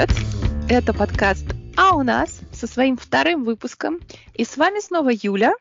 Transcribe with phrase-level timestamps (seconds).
[0.00, 0.10] привет!
[0.68, 1.44] Это подкаст
[1.76, 4.00] «А у нас» со своим вторым выпуском.
[4.34, 5.52] И с вами снова Юля,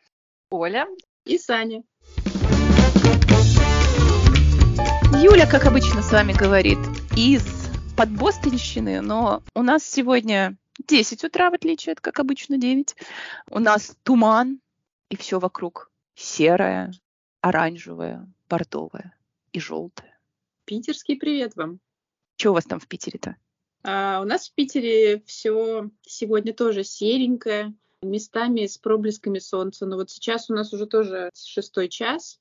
[0.49, 0.87] Оля
[1.25, 1.83] и Саня.
[5.21, 6.77] Юля, как обычно, с вами говорит
[7.17, 7.43] из
[7.97, 10.55] подбостонщины, но у нас сегодня
[10.87, 12.95] 10 утра, в отличие от, как обычно, 9.
[13.49, 14.59] У нас туман,
[15.09, 16.93] и все вокруг серое,
[17.41, 19.13] оранжевое, бордовое
[19.51, 20.17] и желтое.
[20.65, 21.79] Питерский привет вам.
[22.37, 23.35] Что у вас там в Питере-то?
[23.83, 29.85] А, у нас в Питере все сегодня тоже серенькое, местами с проблесками солнца.
[29.85, 32.39] Но вот сейчас у нас уже тоже шестой час.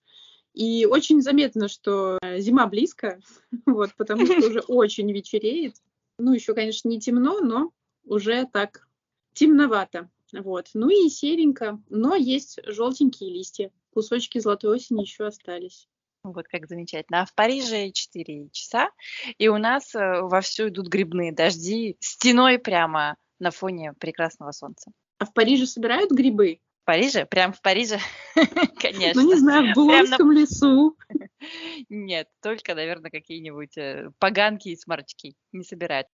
[0.54, 3.20] И очень заметно, что зима близко,
[3.66, 5.76] вот, потому что уже очень вечереет.
[6.18, 7.72] Ну, еще, конечно, не темно, но
[8.04, 8.88] уже так
[9.34, 10.10] темновато.
[10.32, 10.70] Вот.
[10.74, 13.70] Ну и серенько, но есть желтенькие листья.
[13.94, 15.88] Кусочки золотой осени еще остались.
[16.32, 17.22] Вот как замечательно.
[17.22, 18.90] А в Париже 4 часа,
[19.38, 24.90] и у нас э, вовсю идут грибные дожди стеной прямо на фоне прекрасного солнца.
[25.18, 26.60] А в Париже собирают грибы?
[26.82, 27.26] В Париже?
[27.26, 27.98] Прям в Париже?
[28.80, 29.22] Конечно.
[29.22, 30.38] Ну, не знаю, в Булонском на...
[30.38, 30.96] лесу.
[31.88, 36.06] Нет, только, наверное, какие-нибудь э, поганки и сморчки не собирают.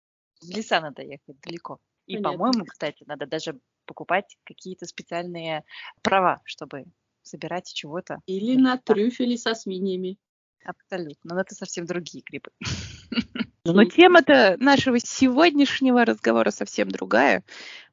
[0.41, 1.79] В леса надо ехать далеко.
[2.07, 5.65] И, по-моему, кстати, надо даже покупать какие-то специальные
[6.03, 6.85] права, чтобы
[7.23, 8.20] собирать чего-то.
[8.27, 10.19] Или на трюфели со свиньями.
[10.65, 11.34] Абсолютно.
[11.34, 12.51] Но это совсем другие грибы.
[13.65, 17.45] Но тема-то нашего сегодняшнего разговора совсем другая.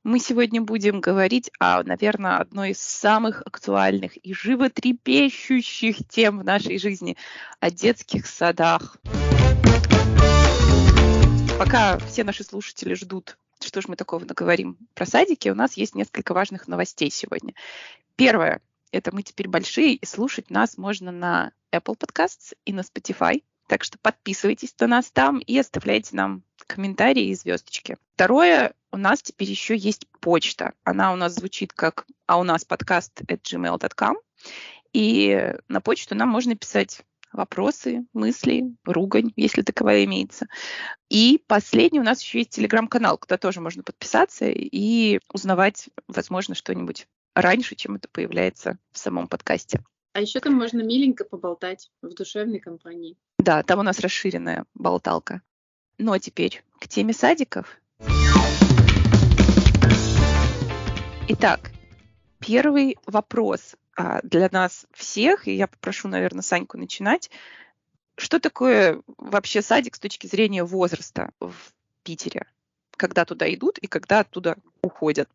[0.04, 6.80] Мы сегодня будем говорить о, наверное, одной из самых актуальных и животрепещущих тем в нашей
[6.80, 7.18] жизни–
[7.60, 8.98] о детских садах.
[11.60, 15.94] Пока все наши слушатели ждут, что же мы такого наговорим про садики, у нас есть
[15.94, 17.54] несколько важных новостей сегодня.
[18.16, 23.44] Первое это мы теперь большие, и слушать нас можно на Apple Podcasts и на Spotify.
[23.68, 27.98] Так что подписывайтесь на нас там и оставляйте нам комментарии и звездочки.
[28.16, 30.74] Второе, у нас теперь еще есть почта.
[30.84, 34.18] Она у нас звучит как «а у нас подкаст at gmail.com».
[34.94, 37.02] И на почту нам можно писать
[37.32, 40.48] вопросы, мысли, ругань, если таковая имеется.
[41.10, 47.08] И последний у нас еще есть телеграм-канал, куда тоже можно подписаться и узнавать, возможно, что-нибудь
[47.42, 49.84] раньше, чем это появляется в самом подкасте.
[50.14, 53.18] А еще там можно миленько поболтать в душевной компании.
[53.38, 55.42] Да, там у нас расширенная болталка.
[55.98, 57.80] Ну а теперь к теме садиков.
[61.28, 61.72] Итак,
[62.40, 67.30] первый вопрос а, для нас всех, и я попрошу, наверное, Саньку начинать.
[68.18, 71.54] Что такое вообще садик с точки зрения возраста в
[72.04, 72.48] Питере?
[72.98, 75.30] Когда туда идут и когда оттуда уходят?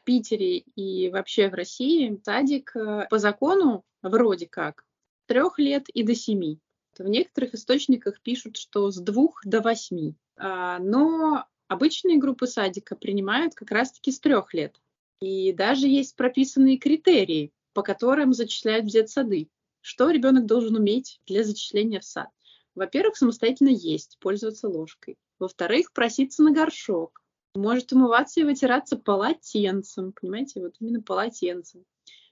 [0.00, 4.84] В Питере и вообще в России садик э, по закону вроде как
[5.26, 6.58] трех лет и до семи.
[6.98, 10.16] В некоторых источниках пишут, что с двух до восьми.
[10.36, 14.80] А, но обычные группы садика принимают как раз-таки с трех лет.
[15.20, 19.48] И даже есть прописанные критерии, по которым зачисляют в детсады.
[19.82, 22.28] Что ребенок должен уметь для зачисления в сад?
[22.74, 25.16] Во-первых, самостоятельно есть, пользоваться ложкой.
[25.38, 27.19] Во-вторых, проситься на горшок.
[27.54, 31.84] Может умываться и вытираться полотенцем, понимаете, вот именно полотенцем.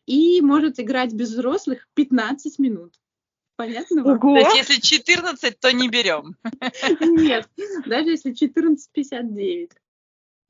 [0.07, 2.95] И может играть без взрослых 15 минут.
[3.57, 4.19] Понятно вам?
[4.19, 4.41] Ого.
[4.41, 6.37] То есть если 14, то не берем.
[7.01, 7.49] Нет,
[7.87, 9.71] даже если 14,59.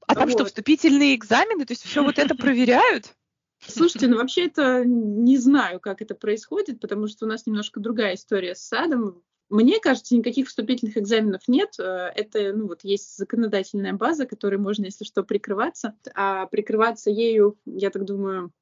[0.07, 0.33] А там вот.
[0.33, 1.65] что, вступительные экзамены?
[1.65, 3.15] То есть все вот это проверяют?
[3.67, 8.15] Слушайте, ну вообще это не знаю, как это происходит, потому что у нас немножко другая
[8.15, 9.23] история с садом.
[9.50, 11.75] Мне кажется, никаких вступительных экзаменов нет.
[11.78, 15.94] Э, это, ну вот, есть законодательная база, которой можно, если что, прикрываться.
[16.14, 18.53] А прикрываться ею, я так думаю,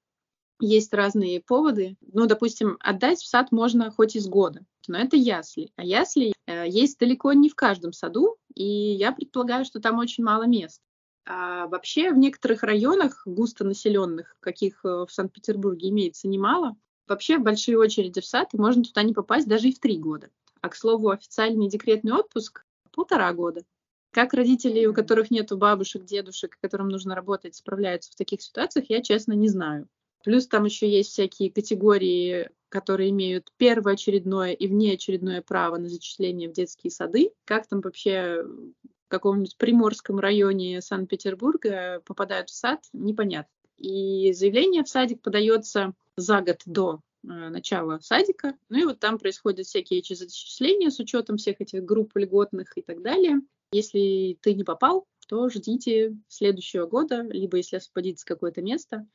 [0.60, 1.97] есть разные поводы.
[2.00, 5.72] Ну, допустим, отдать в сад можно хоть из года, но это ясли.
[5.76, 10.24] А ясли э, есть далеко не в каждом саду, и я предполагаю, что там очень
[10.24, 10.80] мало мест.
[11.28, 16.77] А вообще в некоторых районах густонаселенных, каких э, в Санкт-Петербурге имеется немало,
[17.09, 20.30] вообще большие очереди в сад, и можно туда не попасть даже и в три года.
[20.60, 23.62] А, к слову, официальный декретный отпуск– полтора года.
[24.10, 29.03] Как родители, у которых нет бабушек, дедушек, которым нужно работать, справляются в таких ситуациях, я,
[29.03, 29.88] честно, не знаю.
[30.24, 36.53] Плюс там еще есть всякие категории, которые имеют первоочередное и внеочередное право на зачисление в
[36.53, 37.32] детские сады.
[37.44, 43.53] Как там вообще в каком-нибудь приморском районе Санкт-Петербурга попадают в сад, непонятно.
[43.76, 48.57] И заявление в садик подается за год до начала садика.
[48.69, 52.83] Ну и вот там происходят всякие эти зачисления с учетом всех этих групп льготных и
[52.83, 53.41] так далее.
[53.73, 59.07] Если ты не попал, то ждите следующего года, либо если освободится какое-то место,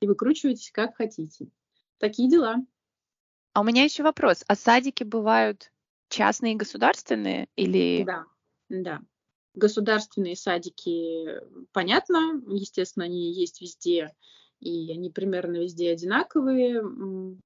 [0.00, 1.48] и выкручивайтесь как хотите.
[1.98, 2.56] Такие дела.
[3.52, 4.44] А у меня еще вопрос.
[4.46, 5.70] А садики бывают
[6.08, 8.04] частные и государственные или...
[8.04, 8.24] Да,
[8.68, 9.00] да.
[9.54, 11.40] Государственные садики,
[11.72, 14.14] понятно, естественно, они есть везде,
[14.60, 16.82] и они примерно везде одинаковые.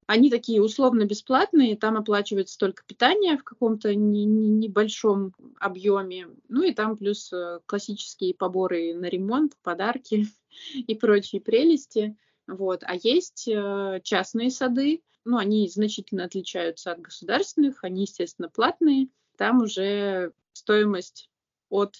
[0.07, 6.97] Они такие условно бесплатные, там оплачивается только питание в каком-то небольшом объеме, ну и там
[6.97, 10.27] плюс э, классические поборы на ремонт, подарки
[10.75, 12.17] и прочие прелести.
[12.47, 12.83] Вот.
[12.85, 19.09] А есть э, частные сады, ну, они значительно отличаются от государственных, они, естественно, платные.
[19.37, 21.31] Там уже стоимость
[21.69, 21.95] от...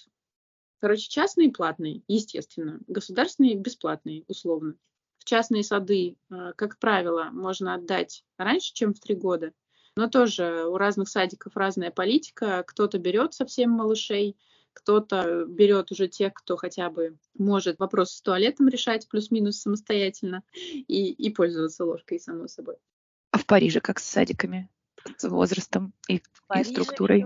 [0.79, 2.79] Короче, частные платные, естественно.
[2.87, 4.75] Государственные бесплатные, условно.
[5.23, 9.53] В частные сады, э, как правило, можно отдать раньше, чем в три года.
[9.95, 12.61] Но тоже у разных садиков разная политика.
[12.67, 14.35] Кто-то берет совсем малышей,
[14.73, 20.43] кто-то берет уже тех, кто хотя бы может вопрос с туалетом решать плюс-минус самостоятельно
[20.73, 22.75] и, и пользоваться ложкой, само собой.
[23.31, 24.69] А в Париже как с садиками?
[25.15, 26.21] С возрастом и,
[26.53, 27.23] и структурой?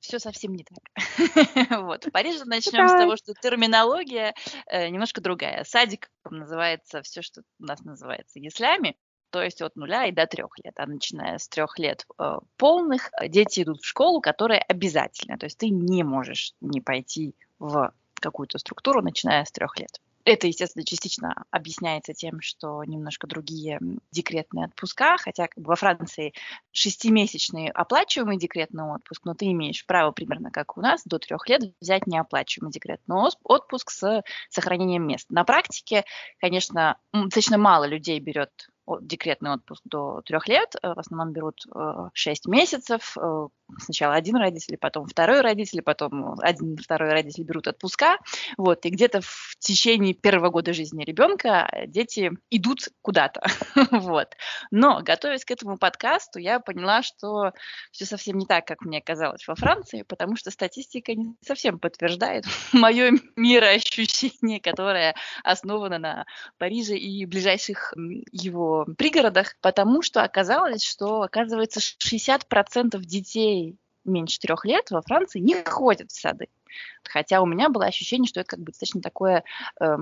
[0.00, 1.78] Все совсем не так.
[1.82, 2.06] вот.
[2.06, 4.34] В Париже начнем с того, что терминология
[4.66, 5.64] э, немножко другая.
[5.64, 8.96] Садик называется все, что у нас называется яслями,
[9.30, 10.74] то есть от нуля и до трех лет.
[10.78, 15.38] А начиная с трех лет э, полных э, дети идут в школу, которая обязательная.
[15.38, 20.00] То есть ты не можешь не пойти в какую-то структуру, начиная с трех лет.
[20.28, 23.80] Это, естественно, частично объясняется тем, что немножко другие
[24.10, 26.34] декретные отпуска, хотя как бы во Франции
[26.70, 31.62] шестимесячный оплачиваемый декретный отпуск, но ты имеешь право примерно как у нас до трех лет
[31.80, 35.30] взять неоплачиваемый декретный отпуск с сохранением мест.
[35.30, 36.04] На практике,
[36.40, 38.50] конечно, достаточно мало людей берет
[39.00, 40.74] декретный отпуск до трех лет.
[40.82, 43.16] Э, в основном берут э, шесть месяцев.
[43.68, 48.18] Э, сначала один родитель, потом второй родитель, потом один, второй родитель берут отпуска.
[48.56, 53.42] Вот, и где-то в течение первого года жизни ребенка дети идут куда-то.
[53.90, 54.34] вот.
[54.70, 57.52] Но, готовясь к этому подкасту, я поняла, что
[57.92, 62.44] все совсем не так, как мне казалось во Франции, потому что статистика не совсем подтверждает
[62.72, 65.14] мое мироощущение, которое
[65.44, 66.26] основано на
[66.58, 67.94] Париже и ближайших
[68.32, 73.57] его пригородах, потому что оказалось, что, оказывается, 60% детей
[74.08, 76.48] меньше трех лет во Франции не ходят в сады.
[77.04, 79.44] Хотя у меня было ощущение, что это как бы достаточно такое
[79.80, 79.96] э,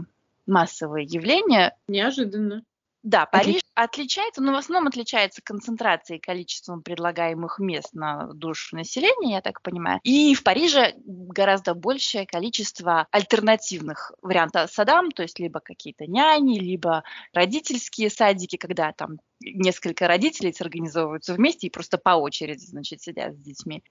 [0.46, 1.76] массовое явление.
[1.88, 2.64] Неожиданно.
[3.06, 9.40] Да, Париж отличается, но в основном отличается концентрацией количеством предлагаемых мест на душу населения, я
[9.40, 10.00] так понимаю.
[10.02, 17.04] И в Париже гораздо большее количество альтернативных вариантов садам, то есть либо какие-то няни, либо
[17.32, 23.38] родительские садики, когда там несколько родителей организовываются вместе и просто по очереди, значит, сидят с
[23.38, 23.84] детьми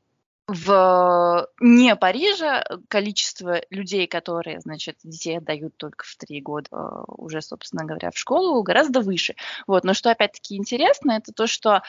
[0.48, 7.42] в не Париже количество людей, которые, значит, детей отдают только в три года э, уже,
[7.42, 9.36] собственно говоря, в школу, гораздо выше.
[9.66, 9.84] Вот.
[9.84, 11.82] Но что опять-таки интересно, это то, что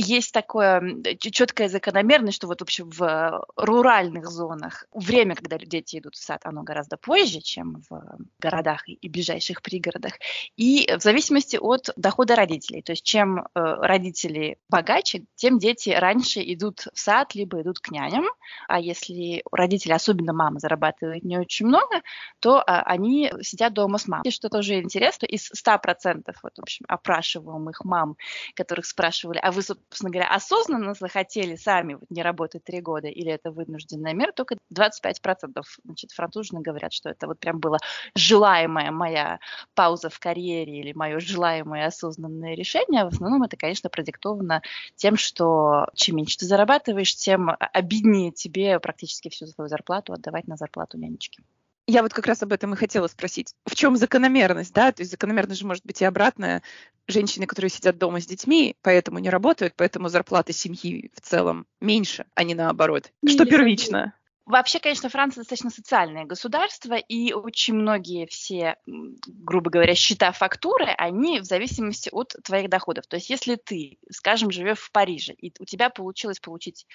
[0.00, 0.82] есть такое
[1.18, 6.62] четкая закономерность, что вот вообще в руральных зонах время, когда дети идут в сад, оно
[6.62, 10.14] гораздо позже, чем в городах и ближайших пригородах.
[10.56, 12.82] И в зависимости от дохода родителей.
[12.82, 17.90] То есть чем э, родители богаче, тем дети раньше идут в сад, либо идут к
[17.90, 18.26] няням.
[18.68, 22.02] А если родители, особенно мама, зарабатывают не очень много,
[22.40, 24.26] то а, они сидят дома с мамой.
[24.26, 28.16] И что тоже интересно, из 100% вот, в общем, опрашиваемых мам,
[28.54, 33.30] которых спрашивали, а вы, собственно говоря, осознанно захотели сами вот не работать три года, или
[33.30, 37.78] это вынужденная мера, только 25% значит, францужны говорят, что это вот прям было
[38.14, 39.38] желаемая моя
[39.74, 43.04] пауза в карьере или мое желаемое осознанное решение.
[43.04, 44.62] В основном это, конечно, продиктовано
[44.96, 50.56] тем, что чем меньше ты зарабатываешь, тем обиднее тебе практически всю свою зарплату отдавать на
[50.56, 51.42] зарплату нянечки.
[51.86, 53.54] Я вот как раз об этом и хотела спросить.
[53.64, 54.90] В чем закономерность, да?
[54.90, 56.62] То есть закономерность же может быть и обратная.
[57.06, 62.26] Женщины, которые сидят дома с детьми, поэтому не работают, поэтому зарплата семьи в целом меньше,
[62.34, 63.12] а не наоборот.
[63.22, 64.14] Не Что первично?
[64.46, 71.40] Вообще, конечно, Франция достаточно социальное государство, и очень многие все, грубо говоря, счета фактуры, они
[71.40, 73.08] в зависимости от твоих доходов.
[73.08, 76.86] То есть если ты, скажем, живешь в Париже, и у тебя получилось получить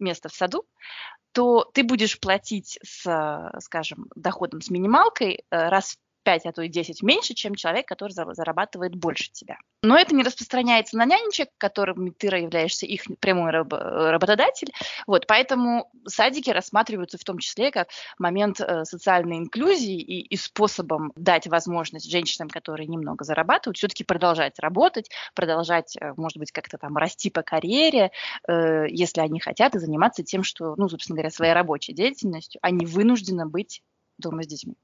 [0.00, 0.66] место в саду,
[1.32, 6.68] то ты будешь платить с, скажем, доходом с минималкой э, раз 5, а то и
[6.68, 9.56] 10 меньше, чем человек, который зарабатывает больше тебя.
[9.82, 14.70] Но это не распространяется на нянечек, которым ты являешься их прямой раб работодатель.
[15.06, 21.12] Вот, поэтому садики рассматриваются в том числе как момент э, социальной инклюзии и, и способом
[21.16, 26.94] дать возможность женщинам, которые немного зарабатывают, все-таки продолжать работать, продолжать, э, может быть, как-то там
[26.98, 28.10] расти по карьере,
[28.46, 32.84] э, если они хотят, и заниматься тем, что, ну, собственно говоря, своей рабочей деятельностью, они
[32.84, 33.82] вынуждены быть
[34.18, 34.74] дома с детьми.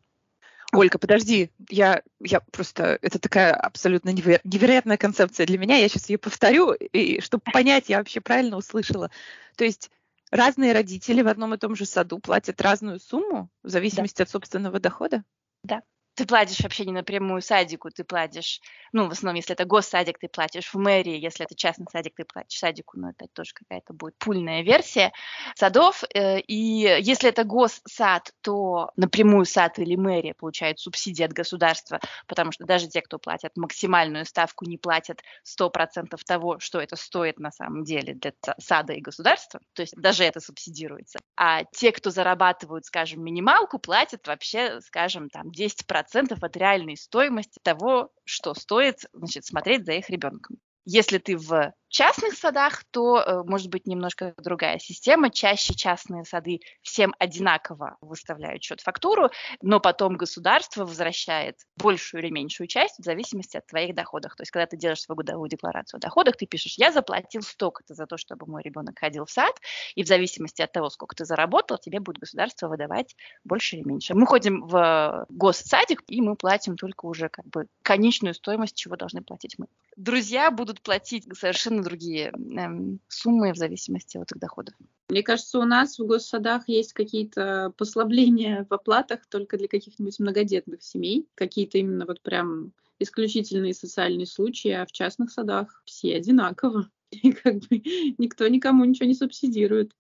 [0.75, 6.19] Ольга, подожди, я, я просто, это такая абсолютно невероятная концепция для меня, я сейчас ее
[6.19, 9.11] повторю, и чтобы понять, я вообще правильно услышала.
[9.57, 9.91] То есть
[10.31, 14.25] разные родители в одном и том же саду платят разную сумму в зависимости да.
[14.25, 15.25] от собственного дохода?
[15.63, 15.83] Да
[16.15, 18.61] ты платишь вообще не напрямую садику, ты платишь,
[18.93, 22.25] ну, в основном, если это госсадик, ты платишь в мэрии, если это частный садик, ты
[22.25, 25.13] платишь садику, но это тоже какая-то будет пульная версия
[25.57, 26.05] садов.
[26.15, 32.53] Э, и если это госсад, то напрямую сад или мэрия получают субсидии от государства, потому
[32.53, 37.51] что даже те, кто платят максимальную ставку, не платят 100% того, что это стоит на
[37.51, 41.19] самом деле для сада и государства, то есть даже это субсидируется.
[41.37, 47.59] А те, кто зарабатывают, скажем, минималку, платят вообще, скажем, там 10% процентов от реальной стоимости
[47.63, 50.59] того, что стоит значит, смотреть за их ребенком.
[50.85, 55.31] Если ты в частных садах, то э, может быть немножко другая система.
[55.31, 59.31] Чаще частные сады всем одинаково выставляют счет-фактуру,
[59.63, 64.35] но потом государство возвращает большую или меньшую часть в зависимости от твоих доходов.
[64.35, 67.95] То есть, когда ты делаешь свою годовую декларацию о доходах, ты пишешь, я заплатил столько-то
[67.95, 69.55] за то, чтобы мой ребенок ходил в сад,
[69.95, 74.15] и в зависимости от того, сколько ты заработал, тебе будет государство выдавать больше или меньше.
[74.15, 79.23] Мы ходим в госсадик, и мы платим только уже как бы конечную стоимость, чего должны
[79.23, 79.67] платить мы.
[79.97, 84.75] Друзья будут платить совершенно другие эм, суммы в зависимости от их доходов.
[85.09, 90.83] Мне кажется, у нас в госсадах есть какие-то послабления в оплатах только для каких-нибудь многодетных
[90.83, 96.91] семей, какие-то именно вот прям исключительные социальные случаи, а в частных садах все одинаково.
[97.11, 97.83] И как бы
[98.19, 99.93] никто никому ничего не субсидирует.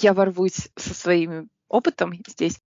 [0.00, 2.60] Я ворвусь со своим опытом здесь.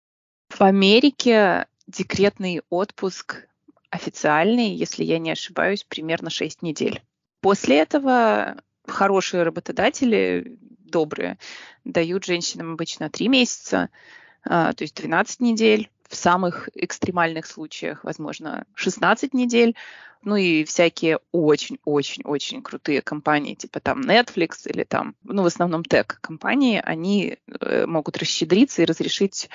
[0.49, 3.47] В Америке декретный отпуск
[3.89, 7.01] официальный, если я не ошибаюсь, примерно 6 недель.
[7.41, 8.57] После этого
[8.88, 11.38] хорошие работодатели, добрые,
[11.83, 13.89] дают женщинам обычно 3 месяца,
[14.43, 19.75] а, то есть 12 недель, в самых экстремальных случаях, возможно, 16 недель.
[20.24, 26.79] Ну и всякие очень-очень-очень крутые компании, типа там Netflix или там, ну в основном тег-компании,
[26.83, 29.50] они э, могут расщедриться и разрешить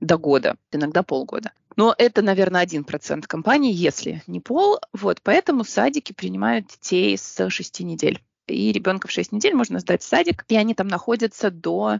[0.00, 1.52] до года, иногда полгода.
[1.76, 4.78] Но это, наверное, один процент компаний, если не пол.
[4.92, 8.22] Вот, поэтому садики принимают детей с 6 недель.
[8.46, 11.98] И ребенка в 6 недель можно сдать в садик, и они там находятся до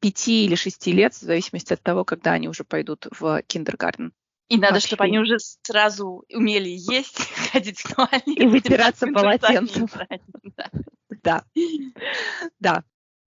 [0.00, 4.12] 5 или 6 лет, в зависимости от того, когда они уже пойдут в киндергартен.
[4.48, 4.88] И надо, Вообще.
[4.88, 7.18] чтобы они уже сразу умели есть,
[7.52, 8.22] ходить в туалет.
[8.26, 9.88] И вытираться полотенцем.
[10.56, 10.70] Да.
[11.22, 11.44] да.
[12.60, 12.84] Да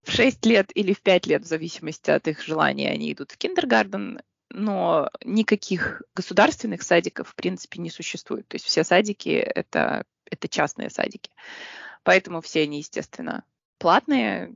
[0.08, 3.38] в 6 лет или в 5 лет, в зависимости от их желания, они идут в
[3.38, 8.48] киндергарден, но никаких государственных садиков, в принципе, не существует.
[8.48, 11.32] То есть все садики это,— это частные садики.
[12.04, 13.44] Поэтому все они, естественно,
[13.80, 14.56] платные,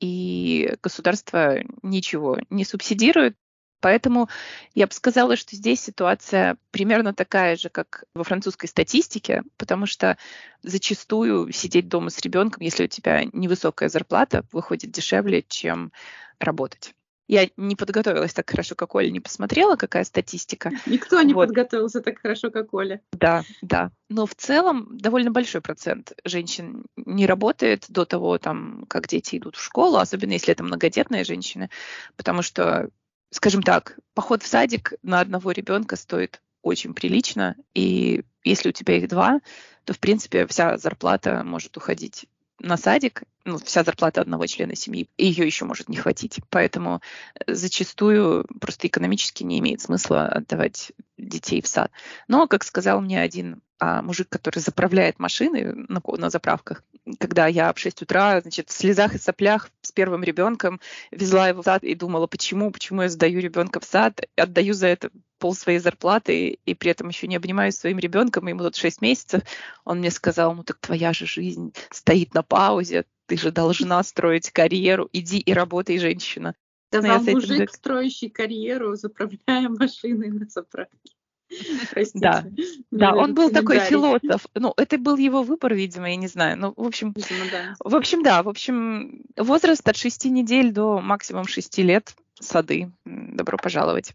[0.00, 3.36] и государство ничего не субсидирует.
[3.80, 4.28] Поэтому
[4.74, 10.16] я бы сказала, что здесь ситуация примерно такая же, как во французской статистике, потому что
[10.62, 15.92] зачастую сидеть дома с ребенком, если у тебя невысокая зарплата, выходит дешевле, чем
[16.38, 16.94] работать.
[17.30, 20.72] Я не подготовилась так хорошо, как Оля, не посмотрела, какая статистика.
[20.86, 21.46] Никто не вот.
[21.46, 23.02] подготовился так хорошо, как Оля.
[23.12, 23.92] Да, да.
[24.08, 29.54] Но в целом довольно большой процент женщин не работает до того, там, как дети идут
[29.54, 31.70] в школу, особенно если это многодетные женщины,
[32.16, 32.90] потому что
[33.30, 38.96] скажем так, поход в садик на одного ребенка стоит очень прилично, и если у тебя
[38.96, 39.40] их два,
[39.84, 42.26] то, в принципе, вся зарплата может уходить
[42.60, 46.40] на садик, ну, вся зарплата одного члена семьи, и ее еще может не хватить.
[46.50, 47.00] Поэтому
[47.46, 51.90] зачастую просто экономически не имеет смысла отдавать детей в сад.
[52.28, 56.84] Но, как сказал мне один а, мужик, который заправляет машины на, на заправках,
[57.18, 61.62] когда я в 6 утра, значит, в слезах и соплях с первым ребенком везла его
[61.62, 65.10] в сад и думала, почему, почему я сдаю ребенка в сад, отдаю за это
[65.40, 69.42] пол своей зарплаты и при этом еще не обнимаюсь своим ребенком, ему тут 6 месяцев,
[69.84, 74.50] он мне сказал, ну так твоя же жизнь стоит на паузе, ты же должна строить
[74.50, 76.54] карьеру, иди и работай, женщина.
[76.92, 77.68] Сказал мужик, этим...
[77.68, 81.14] строящий карьеру, заправляя машины на заправке.
[81.90, 82.20] Простите.
[82.20, 82.44] Да,
[82.90, 84.46] да, он был такой философ.
[84.54, 86.58] Ну, это был его выбор, видимо, я не знаю.
[86.58, 87.74] Ну, в общем, видимо, да.
[87.78, 92.90] в общем, да, в общем, возраст от 6 недель до максимум 6 лет сады.
[93.04, 94.14] Добро пожаловать.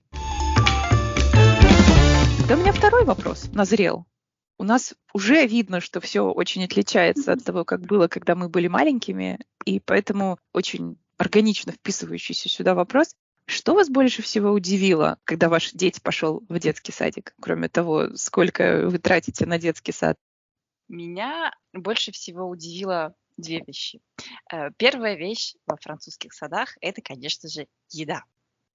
[2.47, 4.05] Да у меня второй вопрос назрел.
[4.59, 8.67] У нас уже видно, что все очень отличается от того, как было, когда мы были
[8.67, 13.15] маленькими, и поэтому очень органично вписывающийся сюда вопрос.
[13.47, 18.89] Что вас больше всего удивило, когда ваш дети пошел в детский садик, кроме того, сколько
[18.89, 20.15] вы тратите на детский сад?
[20.87, 24.01] Меня больше всего удивило две вещи.
[24.53, 28.23] Э, первая вещь во французских садах– это, конечно же, еда.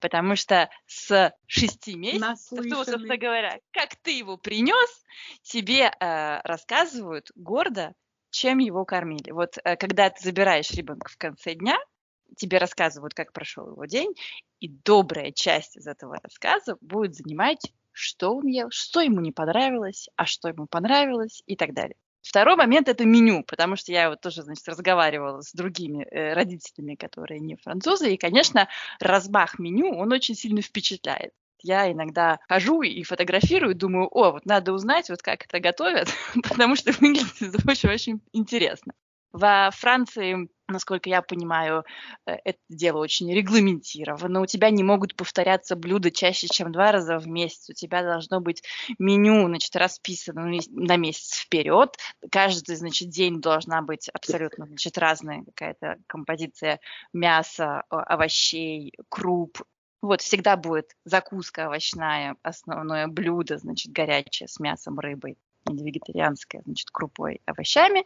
[0.01, 5.05] Потому что с шести месяцев, то, собственно говоря, как ты его принес,
[5.43, 7.95] тебе э, рассказывают гордо,
[8.31, 9.31] чем его кормили.
[9.31, 11.79] Вот э, когда ты забираешь ребенка в конце дня,
[12.37, 14.15] тебе рассказывают, как прошел его день,
[14.61, 20.09] и добрая часть из этого рассказа будет занимать, что он ел, что ему не понравилось,
[20.17, 21.97] а что ему понравилось и так далее.
[22.23, 26.95] Второй момент– это меню, потому что я вот тоже, значит, разговаривала с другими э, родителями,
[26.95, 28.69] которые не французы, и, конечно,
[29.01, 31.33] размах меню, он очень сильно впечатляет.
[31.63, 36.09] Я иногда хожу и фотографирую, думаю, о, вот надо узнать, вот как это готовят,
[36.49, 38.93] потому что выглядит очень-очень интересно.
[39.33, 41.85] Во Франции, насколько я понимаю,
[42.27, 44.41] э, это дело очень регламентировано.
[44.41, 47.71] У тебя не могут повторяться блюда чаще, чем два раза в месяц.
[47.71, 48.63] У тебя должно быть
[48.99, 51.97] меню, значит, расписано на месяц вперед.
[52.31, 56.81] Каждый, значит, день должна быть абсолютно, значит, разная какая-то композиция
[57.13, 59.63] мяса, овощей, круп,
[60.03, 65.37] вот, всегда будет закуска овощная, основное блюдо, значит, горячее с мясом, рыбой,
[65.69, 68.05] или вегетарианское, значит, крупой, овощами.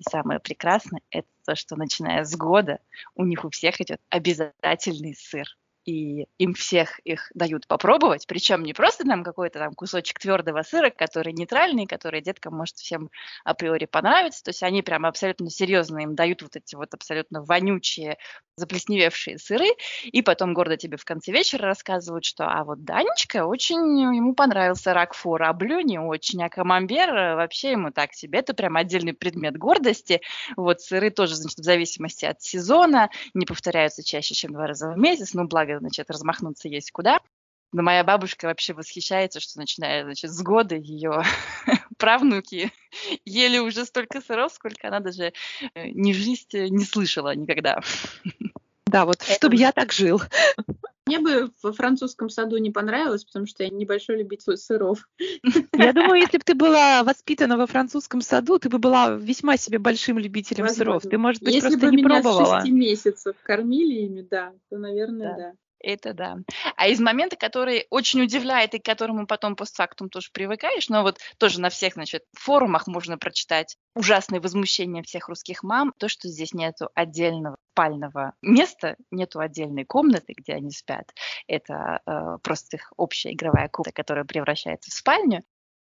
[0.00, 2.80] И самое прекрасное– это то, что начиная с года
[3.14, 5.46] у них у всех идет обязательный сыр.
[5.86, 10.90] И им всех их дают попробовать, причем не просто нам какой-то там кусочек твердого сыра,
[10.90, 13.10] который нейтральный, который деткам может всем
[13.44, 18.18] априори понравиться, то есть они прямо абсолютно серьезно им дают вот эти вот абсолютно вонючие,
[18.60, 19.68] заплесневевшие сыры,
[20.04, 24.94] и потом гордо тебе в конце вечера рассказывают, что а вот Данечка очень ему понравился
[24.94, 29.56] ракфор, а Блю не очень, а камамбер вообще ему так себе, это прям отдельный предмет
[29.56, 30.20] гордости,
[30.56, 34.98] вот сыры тоже, значит, в зависимости от сезона, не повторяются чаще, чем два раза в
[34.98, 37.20] месяц, ну, благо значит, размахнуться есть куда.
[37.72, 41.22] Но моя бабушка вообще восхищается, что начиная, значит, с года ее
[41.98, 42.72] правнуки
[43.24, 45.32] ели уже столько сыров, сколько она даже
[45.74, 47.80] э, ни в жизни не слышала никогда.
[48.90, 49.34] Да, вот Это...
[49.34, 50.20] чтобы я так жил.
[51.06, 55.08] Мне бы во французском саду не понравилось, потому что я небольшой любитель сыров.
[55.72, 59.78] Я думаю, если бы ты была воспитана во французском саду, ты бы была весьма себе
[59.78, 61.00] большим любителем Возможно.
[61.00, 61.10] сыров.
[61.10, 62.60] Ты, может быть, если просто бы не меня пробовала.
[62.60, 65.36] С 6 месяцев кормили ими, да, то, наверное, да.
[65.36, 65.52] да.
[65.80, 66.36] Это да.
[66.76, 71.18] А из момента, который очень удивляет и к которому потом постфактум тоже привыкаешь, но вот
[71.38, 76.52] тоже на всех, значит, форумах можно прочитать ужасное возмущение всех русских мам, то, что здесь
[76.52, 81.12] нету отдельного спального места, нету отдельной комнаты, где они спят.
[81.46, 85.42] Это э, просто их общая игровая комната, которая превращается в спальню.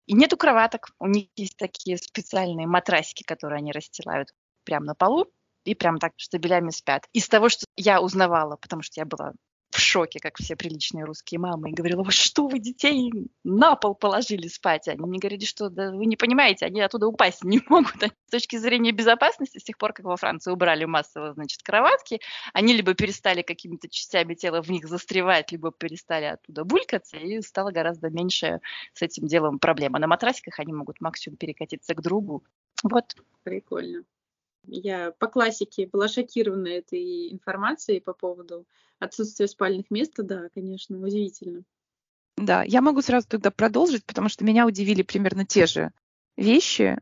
[0.06, 0.90] И нету кроваток.
[1.00, 4.30] У них есть такие специальные матрасики, которые они расстилают
[4.66, 5.26] прямо на полу
[5.66, 7.08] и прям так штабелями спят.
[7.14, 9.34] Из того, что я узнавала, потому что я была
[9.90, 13.12] шоке, как все приличные русские мамы, и говорила, вы что, вы детей
[13.44, 14.88] на пол положили спать?
[14.88, 18.04] Они мне говорили, что да, вы не понимаете, они оттуда упасть не могут.
[18.28, 22.22] С точки зрения безопасности, с тех пор, как во Франции убрали массово, значит, кроватки,
[22.54, 27.72] они либо перестали какими-то частями тела в них застревать, либо перестали оттуда булькаться, и стало
[27.72, 28.62] гораздо меньше
[28.94, 30.00] с этим делом проблема.
[30.00, 32.44] На матрасиках они могут максимум перекатиться к другу.
[32.84, 33.16] Вот.
[33.44, 34.04] Прикольно.
[34.72, 38.68] Я по классике была шокирована этой информацией по поводу
[39.00, 40.14] отсутствия спальных мест.
[40.18, 41.64] Да, конечно, удивительно.
[42.38, 45.92] Да, я могу сразу тогда продолжить, потому что меня удивили примерно те же
[46.38, 46.98] вещи.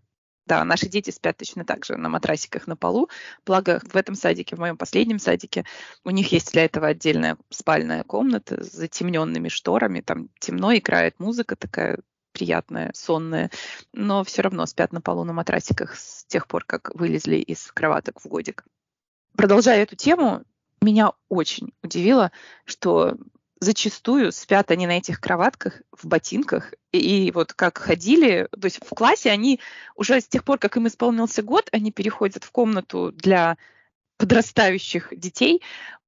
[0.47, 3.09] Да, наши дети спят точно так же на матрасиках на полу.
[3.45, 5.65] Благо, в этом садике, в моем последнем садике,
[6.05, 9.99] у них есть для этого отдельная спальная комната с затемненными шторами.
[9.99, 11.99] Там темно, играет музыка такая
[12.37, 13.49] приятное, сонное,
[13.93, 18.21] но все равно спят на полу на матрасиках с тех пор, как вылезли из кроваток
[18.23, 18.63] в годик.
[19.35, 20.43] Продолжая эту тему,
[20.79, 22.31] меня очень удивило,
[22.63, 23.17] что
[23.59, 26.75] зачастую спят они на этих кроватках в ботинках.
[26.91, 29.59] И, вот как ходили, то есть в классе они
[29.95, 33.57] уже с тех пор, как им исполнился год, они переходят в комнату для
[34.17, 35.61] подрастающих детей,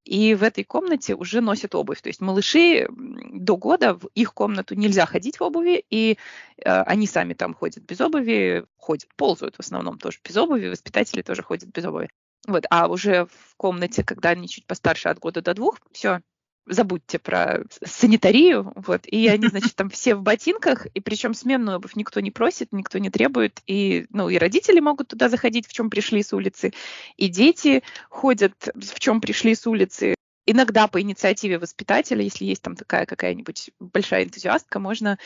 [0.04, 2.00] и в этой комнате уже носят обувь.
[2.00, 6.18] То есть малыши до года в их комнату нельзя ходить в обуви, и
[6.56, 11.22] э, они сами там ходят без обуви, ходят, ползают в основном тоже без обуви, воспитатели
[11.22, 12.10] тоже ходят без обуви.
[12.46, 16.20] Вот, а уже в комнате, когда они чуть постарше от года до двух, все,
[16.66, 21.96] забудьте про санитарию, вот, и они, значит, там все в ботинках, и причем сменную обувь
[21.96, 25.90] никто не просит, никто не требует, и, ну, и родители могут туда заходить, в чем
[25.90, 26.72] пришли с улицы,
[27.16, 30.14] и дети ходят, в чем пришли с улицы,
[30.46, 35.18] иногда по инициативе воспитателя, если есть там такая какая-нибудь большая энтузиастка, можно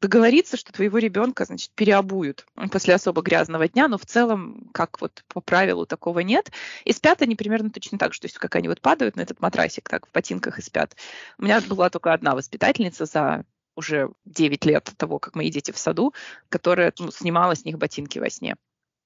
[0.00, 5.24] договориться, что твоего ребенка, значит, переобуют после особо грязного дня, но в целом, как вот
[5.28, 6.50] по правилу, такого нет.
[6.84, 9.40] И спят они примерно точно так же, то есть как они вот падают на этот
[9.40, 10.96] матрасик, так в ботинках и спят.
[11.38, 13.44] У меня была только одна воспитательница за
[13.76, 16.14] уже 9 лет того, как мои дети в саду,
[16.48, 18.56] которая ну, снимала с них ботинки во сне.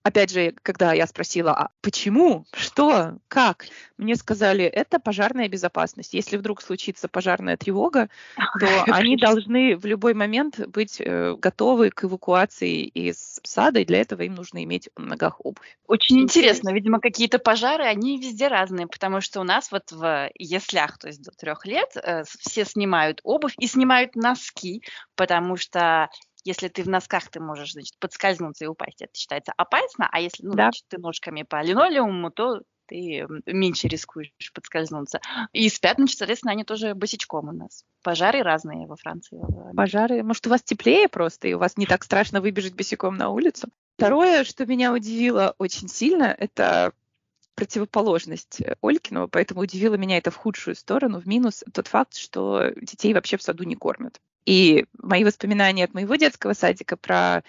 [0.04, 6.14] Опять же, когда я спросила, а почему, что, как, мне сказали, это пожарная безопасность.
[6.14, 8.10] Если вдруг случится пожарная тревога,
[8.60, 14.00] то они должны в любой момент быть э, готовы к эвакуации из сада, и для
[14.00, 15.78] этого им нужно иметь в ногах обувь.
[15.86, 16.70] Очень интересно.
[16.72, 21.22] Видимо, какие-то пожары, они везде разные, потому что у нас вот в яслях, то есть
[21.22, 24.82] до трех лет, э, все снимают обувь и снимают носки,
[25.16, 26.10] потому что
[26.44, 29.02] если ты в носках, ты можешь, значит, подскользнуться и упасть.
[29.02, 30.64] Это считается опасно, а если, ну, да.
[30.64, 35.20] значит, ты ножками по линолеуму, то ты меньше рискуешь подскользнуться.
[35.52, 37.85] И спят, значит, соответственно, они тоже босичком у нас.
[38.02, 39.40] Пожары разные во Франции.
[39.74, 43.30] Пожары, может, у вас теплее просто, и у вас не так страшно выбежать босиком на
[43.30, 43.68] улицу?
[43.96, 46.92] Второе, что меня удивило очень сильно, это
[47.54, 53.14] противоположность Олькинова, поэтому удивило меня это в худшую сторону, в минус тот факт, что детей
[53.14, 54.20] вообще в саду не кормят.
[54.46, 57.42] И мои воспоминания от моего детского садика про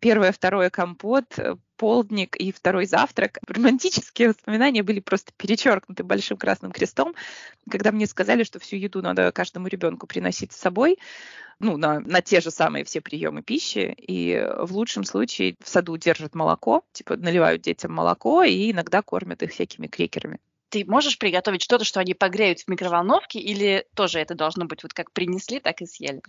[0.00, 1.38] первое, второе компот,
[1.76, 3.38] полдник и второй завтрак.
[3.46, 7.14] Романтические воспоминания были просто перечеркнуты большим красным крестом,
[7.70, 10.98] когда мне сказали, что всю еду надо каждому ребенку приносить с собой,
[11.58, 15.96] ну, на, на те же самые все приемы пищи, и в лучшем случае в саду
[15.96, 21.62] держат молоко, типа наливают детям молоко и иногда кормят их всякими крекерами ты можешь приготовить
[21.62, 25.80] что-то, что они погреют в микроволновке, или тоже это должно быть вот как принесли, так
[25.80, 26.22] и съели?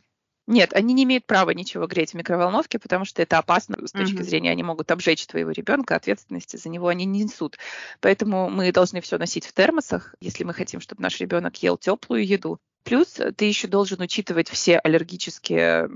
[0.47, 4.15] Нет, они не имеют права ничего греть в микроволновке, потому что это опасно с точки
[4.15, 4.23] uh-huh.
[4.23, 7.58] зрения, они могут обжечь твоего ребенка, ответственности за него они не несут.
[8.00, 12.26] Поэтому мы должны все носить в термосах, если мы хотим, чтобы наш ребенок ел теплую
[12.26, 12.60] еду.
[12.84, 15.89] Плюс ты еще должен учитывать все аллергические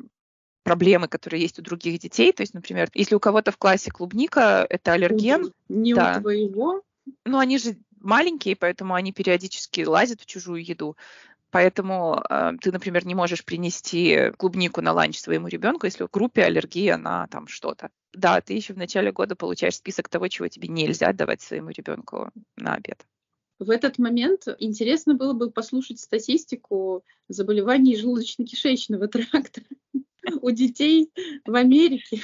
[0.63, 2.33] проблемы, которые есть у других детей.
[2.33, 5.53] То есть, например, если у кого-то в классе клубника, это аллерген.
[5.69, 6.17] Не да.
[6.17, 6.81] у твоего?
[7.25, 10.95] Ну, они же маленькие, поэтому они периодически лазят в чужую еду.
[11.51, 16.43] Поэтому э, ты, например, не можешь принести клубнику на ланч своему ребенку, если в группе
[16.43, 17.89] аллергия на там что-то.
[18.13, 22.29] Да, ты еще в начале года получаешь список того, чего тебе нельзя давать своему ребенку
[22.55, 23.05] на обед.
[23.59, 29.61] В этот момент интересно было бы послушать статистику заболеваний желудочно-кишечного тракта
[30.41, 31.11] у детей
[31.45, 32.21] в Америке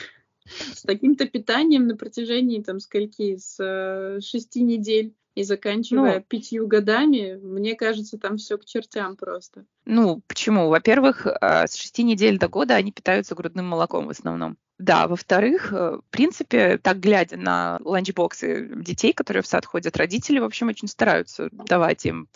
[0.74, 6.66] с таким-то питанием на протяжении там скольки, с э, шести недель и заканчивая ну, пятью
[6.66, 9.66] годами, мне кажется, там все к чертям просто.
[9.86, 10.70] Ну, почему?
[10.70, 14.58] Во-первых, а, с шести недель до года они питаются грудным молоком в основном.
[14.80, 20.40] Да, во-вторых, э, в принципе, так глядя на ланчбоксы детей, которые в сад ходят, родители,
[20.40, 22.30] в общем, очень стараются давать им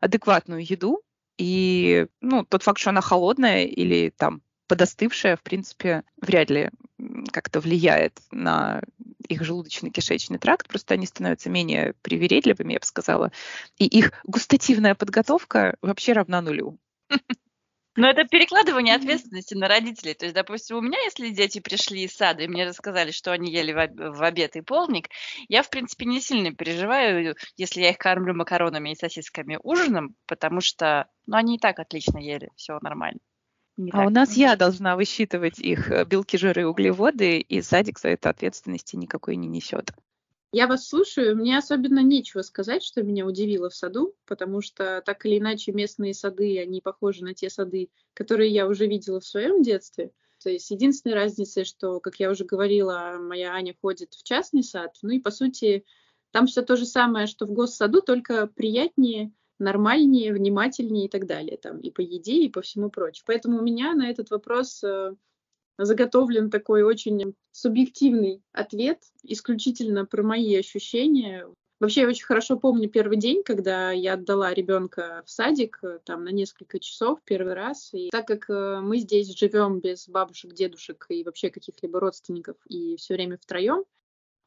[0.00, 1.00] адекватную еду.
[1.38, 6.68] И ну, тот факт, что она холодная или там подостывшая, в принципе, вряд ли
[7.32, 8.82] как-то влияет на
[9.28, 13.32] их желудочно-кишечный тракт, просто они становятся менее привередливыми, я бы сказала,
[13.78, 16.78] и их густативная подготовка вообще равна нулю.
[17.94, 20.14] Но это перекладывание ответственности на родителей.
[20.14, 23.52] То есть, допустим, у меня, если дети пришли из сада и мне рассказали, что они
[23.52, 25.10] ели в обед и полник,
[25.48, 30.62] я, в принципе, не сильно переживаю, если я их кормлю макаронами и сосисками ужином, потому
[30.62, 33.20] что ну, они и так отлично ели, все нормально.
[33.76, 34.06] Не а так.
[34.06, 38.96] у нас я должна высчитывать их э, белки, жиры углеводы, и садик за это ответственности
[38.96, 39.92] никакой не несет.
[40.54, 45.24] Я вас слушаю, мне особенно нечего сказать, что меня удивило в саду, потому что так
[45.24, 49.62] или иначе местные сады, они похожи на те сады, которые я уже видела в своем
[49.62, 50.12] детстве.
[50.42, 54.94] То есть единственная разница, что, как я уже говорила, моя Аня ходит в частный сад,
[55.00, 55.86] ну и по сути
[56.32, 59.32] там все то же самое, что в госсаду, только приятнее,
[59.62, 63.24] нормальнее, внимательнее и так далее, там, и по еде, и по всему прочему.
[63.26, 65.14] Поэтому у меня на этот вопрос э,
[65.78, 71.46] заготовлен такой очень субъективный ответ, исключительно про мои ощущения.
[71.80, 76.24] Вообще, я очень хорошо помню первый день, когда я отдала ребенка в садик, э, там,
[76.24, 77.90] на несколько часов первый раз.
[77.92, 82.96] И так как э, мы здесь живем без бабушек, дедушек и вообще каких-либо родственников и
[82.96, 83.84] все время втроем,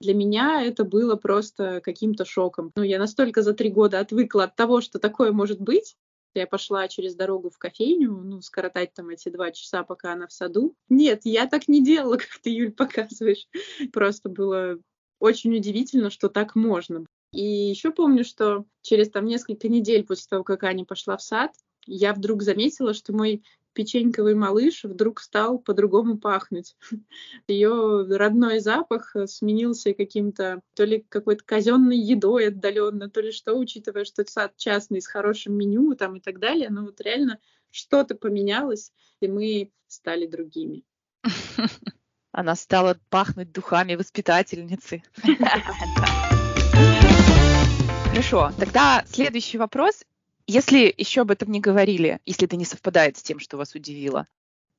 [0.01, 2.71] для меня это было просто каким-то шоком.
[2.75, 5.95] Ну, я настолько за три года отвыкла от того, что такое может быть.
[6.33, 10.33] Я пошла через дорогу в кофейню, ну, скоротать там эти два часа, пока она в
[10.33, 10.75] саду.
[10.89, 13.47] Нет, я так не делала, как ты, Юль, показываешь.
[13.93, 14.77] Просто было
[15.19, 17.05] очень удивительно, что так можно.
[17.31, 21.51] И еще помню, что через там несколько недель после того, как Аня пошла в сад,
[21.85, 23.43] я вдруг заметила, что мой
[23.75, 26.75] печеньковый малыш вдруг стал по-другому пахнуть.
[27.47, 34.05] Ее родной запах сменился каким-то то ли какой-то казенной едой отдаленно, то ли что, учитывая,
[34.05, 36.69] что сад частный с хорошим меню там и так далее.
[36.69, 40.83] Но вот реально что-то поменялось, и мы стали другими.
[42.31, 45.03] Она стала пахнуть духами воспитательницы.
[48.09, 50.03] Хорошо, тогда следующий вопрос.
[50.47, 54.27] Если еще об этом не говорили, если это не совпадает с тем, что вас удивило,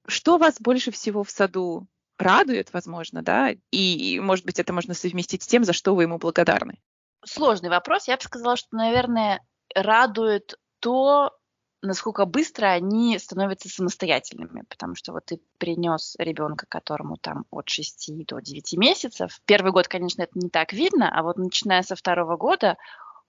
[0.06, 1.86] что вас больше всего в саду
[2.18, 6.18] радует, возможно, да, и, может быть, это можно совместить с тем, за что вы ему
[6.18, 6.78] благодарны?
[7.24, 8.06] Сложный вопрос.
[8.06, 11.36] Я бы сказала, что, наверное, радует то,
[11.82, 18.24] насколько быстро они становятся самостоятельными, потому что вот ты принес ребенка, которому там от 6
[18.26, 19.40] до 9 месяцев.
[19.44, 22.76] Первый год, конечно, это не так видно, а вот начиная со второго года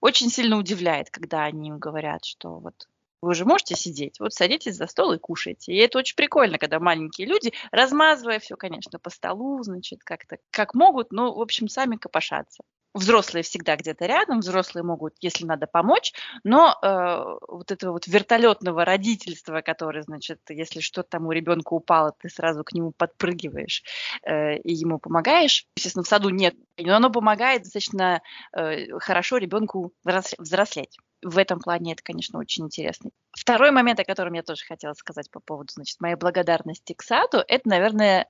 [0.00, 2.88] очень сильно удивляет, когда они им говорят, что вот
[3.20, 5.72] вы же можете сидеть, вот садитесь за стол и кушайте.
[5.72, 10.74] И это очень прикольно, когда маленькие люди, размазывая все, конечно, по столу, значит, как-то, как
[10.74, 12.62] могут, но, в общем, сами копошатся
[12.94, 16.12] взрослые всегда где-то рядом, взрослые могут, если надо, помочь,
[16.44, 22.14] но э, вот этого вот вертолетного родительства, которое, значит, если что-то там у ребенка упало,
[22.18, 23.82] ты сразу к нему подпрыгиваешь
[24.22, 25.66] э, и ему помогаешь.
[25.76, 28.22] Естественно, в саду нет, но оно помогает достаточно
[28.56, 30.96] э, хорошо ребенку взрослеть.
[31.22, 33.10] В этом плане это, конечно, очень интересно.
[33.32, 37.42] Второй момент, о котором я тоже хотела сказать по поводу, значит, моей благодарности к саду,
[37.46, 38.28] это, наверное,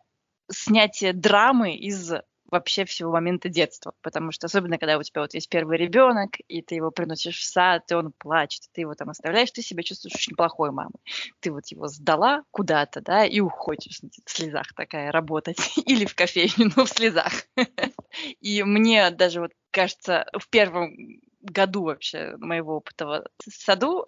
[0.50, 2.12] снятие драмы из
[2.48, 6.62] вообще всего момента детства, потому что особенно, когда у тебя вот есть первый ребенок, и
[6.62, 10.14] ты его приносишь в сад, и он плачет, ты его там оставляешь, ты себя чувствуешь
[10.14, 11.00] очень плохой мамой.
[11.40, 16.72] Ты вот его сдала куда-то, да, и уходишь в слезах такая работать, или в кофейню,
[16.76, 17.32] но в слезах.
[18.40, 24.06] И мне даже вот кажется, в первом году вообще моего опыта в саду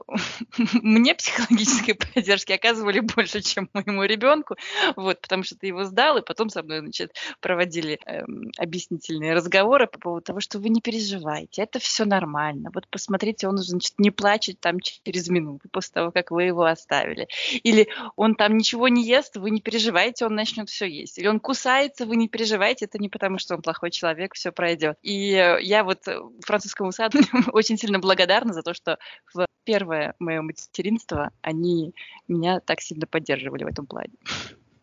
[0.82, 4.56] мне психологической поддержки оказывали больше, чем моему ребенку,
[4.96, 9.86] вот, потому что ты его сдал, и потом со мной, значит, проводили эм, объяснительные разговоры
[9.86, 14.10] по поводу того, что вы не переживайте, это все нормально, вот посмотрите, он, значит, не
[14.10, 17.28] плачет там через минуту после того, как вы его оставили,
[17.62, 21.38] или он там ничего не ест, вы не переживайте, он начнет все есть, или он
[21.38, 24.96] кусается, вы не переживайте, это не потому, что он плохой человек, все пройдет.
[25.02, 26.04] И э, я вот
[26.44, 27.20] французскому саду
[27.52, 28.98] очень сильно благодарна за то, что
[29.32, 31.94] в первое мое материнство они
[32.28, 34.14] меня так сильно поддерживали в этом плане.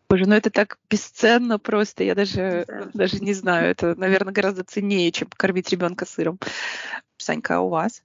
[0.08, 2.90] Боже, ну это так бесценно просто, я даже, да.
[2.94, 6.38] даже не знаю, это, наверное, гораздо ценнее, чем кормить ребенка сыром.
[7.18, 8.02] Санька, а у вас?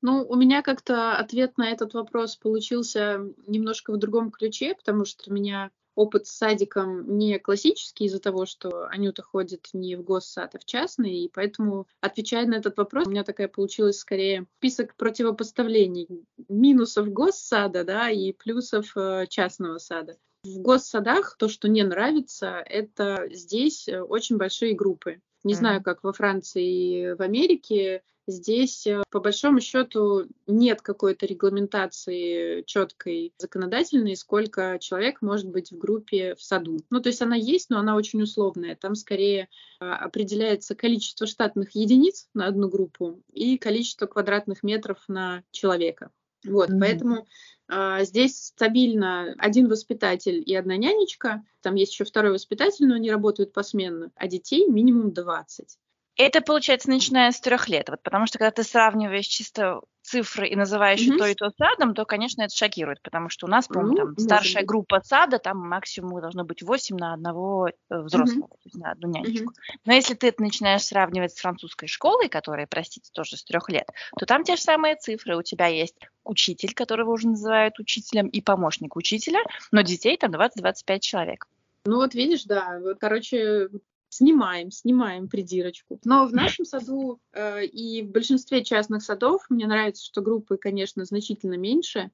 [0.00, 5.30] Ну, у меня как-то ответ на этот вопрос получился немножко в другом ключе, потому что
[5.30, 10.54] у меня опыт с садиком не классический из-за того, что Анюта ходит не в госсад,
[10.54, 14.96] а в частный, и поэтому, отвечая на этот вопрос, у меня такая получилась скорее список
[14.96, 16.08] противопоставлений
[16.48, 20.16] минусов госсада, да, и плюсов э, частного сада.
[20.44, 25.20] В госсадах то, что не нравится, это здесь э, очень большие группы.
[25.44, 25.56] Не mm-hmm.
[25.56, 32.62] знаю, как во Франции и в Америке, Здесь, э, по большому счету, нет какой-то регламентации
[32.62, 36.78] четкой законодательной, сколько человек может быть в группе в саду.
[36.90, 38.76] Ну, то есть она есть, но она очень условная.
[38.76, 39.48] Там скорее
[39.80, 46.12] а, определяется количество штатных единиц на одну группу и количество квадратных метров на человека.
[46.44, 46.80] Вот, mm-hmm.
[46.80, 47.26] поэтому
[47.68, 51.44] а, здесь стабильно один воспитатель и одна нянечка.
[51.62, 55.78] Там есть еще второй воспитатель, но они работают посменно, а детей минимум 20.
[56.16, 59.80] Это получается начиная с трех лет, вот, потому что когда ты сравниваешь чисто
[60.12, 61.16] цифры и называешь mm-hmm.
[61.16, 64.14] то и то садом, то, конечно, это шокирует, потому что у нас, по-моему, mm-hmm.
[64.14, 68.62] там старшая группа сада, там максимум должно быть 8 на одного э, взрослого, mm-hmm.
[68.62, 69.50] то есть на одну нянечку.
[69.50, 69.78] Mm-hmm.
[69.86, 73.88] Но если ты это начинаешь сравнивать с французской школой, которая, простите, тоже с трех лет,
[74.18, 75.36] то там те же самые цифры.
[75.36, 80.98] У тебя есть учитель, которого уже называют учителем, и помощник учителя, но детей там 20-25
[81.00, 81.46] человек.
[81.84, 83.68] Ну вот видишь, да, вот, короче,
[84.12, 85.98] снимаем, снимаем придирочку.
[86.04, 91.04] Но в нашем саду э, и в большинстве частных садов мне нравится, что группы, конечно,
[91.06, 92.10] значительно меньше.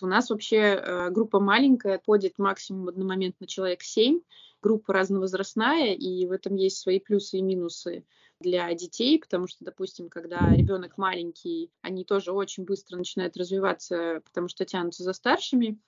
[0.00, 4.20] У нас вообще э, группа маленькая, ходит максимум одномоментно человек 7,
[4.62, 8.04] группа разновозрастная, и в этом есть свои плюсы и минусы
[8.40, 14.48] для детей, потому что, допустим, когда ребенок маленький, они тоже очень быстро начинают развиваться, потому
[14.48, 15.78] что тянутся за старшими.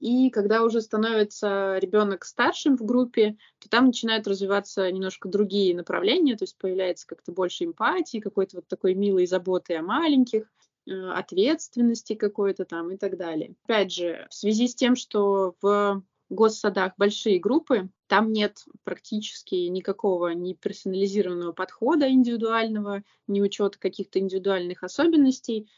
[0.00, 6.36] И когда уже становится ребенок старшим в группе, то там начинают развиваться немножко другие направления,
[6.36, 10.44] то есть появляется как-то больше эмпатии, какой-то вот такой милой заботы о маленьких,
[10.86, 13.54] э, ответственности какой-то там и так далее.
[13.64, 20.28] Опять же, в связи с тем, что в госсадах большие группы, там нет практически никакого
[20.28, 25.68] ни персонализированного подхода индивидуального, ни учета каких-то индивидуальных особенностей,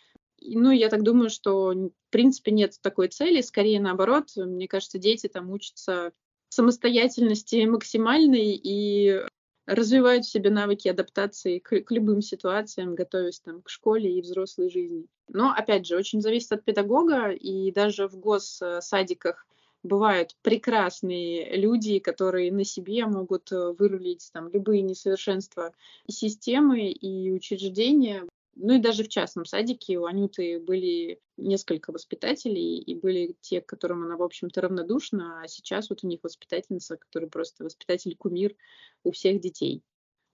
[0.42, 3.40] ну, я так думаю, что, в принципе, нет такой цели.
[3.40, 6.12] Скорее, наоборот, мне кажется, дети там учатся
[6.48, 9.20] самостоятельности максимальной и
[9.66, 14.68] развивают в себе навыки адаптации к, к любым ситуациям, готовясь там к школе и взрослой
[14.68, 15.07] жизни.
[15.29, 19.46] Но, опять же, очень зависит от педагога, и даже в госсадиках
[19.83, 25.72] бывают прекрасные люди, которые на себе могут вырулить там любые несовершенства
[26.09, 28.26] системы, и учреждения
[28.62, 33.66] Ну и даже в частном садике у Анюты были несколько воспитателей, и были те, к
[33.66, 38.55] которым она, в общем-то, равнодушна, а сейчас вот у них воспитательница, которая просто воспитатель-кумир
[39.03, 39.83] у всех детей.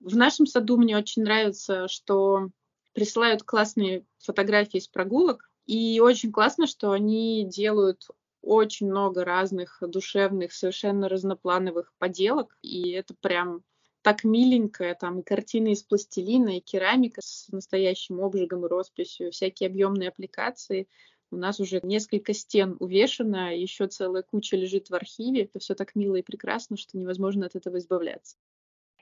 [0.01, 2.51] В нашем саду мне очень нравится, что
[2.95, 8.09] присылают классные фотографии с прогулок, и очень классно, что они делают
[8.43, 13.63] очень много разных душевных, совершенно разноплановых поделок, и это прям
[14.07, 19.67] так миленькое, там и картины из пластилина, и керамика с настоящим обжигом и росписью, всякие
[19.67, 20.87] объемные аппликации.
[21.33, 25.43] У нас уже несколько стен увешано, еще целая куча лежит в архиве.
[25.43, 28.37] Это все так мило и прекрасно, что невозможно от этого избавляться.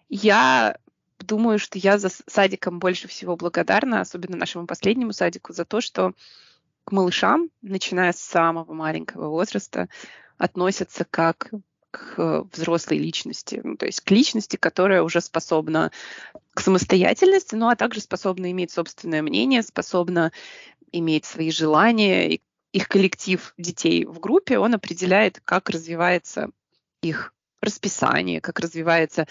[0.09, 0.79] Я
[1.19, 6.15] думаю, что я за садиком больше всего благодарна, особенно нашему последнему садику, за то, что
[6.85, 9.91] к малышам, начиная с самого маленького возраста,
[10.39, 11.51] относятся как
[11.95, 15.93] к взрослой личности, ну, то есть к личности, которая уже способна
[16.53, 20.33] к самостоятельности, ну а также способна иметь собственное мнение, способна
[20.93, 22.35] иметь свои желания.
[22.35, 26.51] И их коллектив детей в группе, он определяет, как развивается
[27.03, 29.29] их расписание, как развивается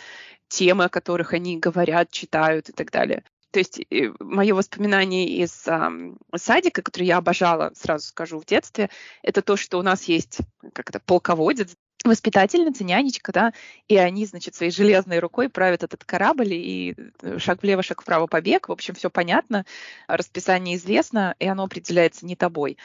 [0.47, 3.23] темы, о которых они говорят, читают и так далее.
[3.51, 5.91] То есть э, мое воспоминание из а,
[6.35, 8.89] садика, который я обожала, сразу скажу, в детстве,
[9.21, 10.39] это то, что у нас есть
[10.73, 13.53] как-то полководец, воспитательница, нянечка, да,
[13.87, 18.27] и они, значит, своей железной рукой правят этот корабль, и э, шаг влево, шаг вправо
[18.27, 19.65] побег, в общем, все понятно,
[20.07, 22.77] расписание известно, и оно определяется не тобой.